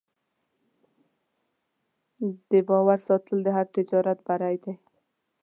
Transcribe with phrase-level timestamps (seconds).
[2.49, 4.73] د باور ساتل د هر تجارت بری دی.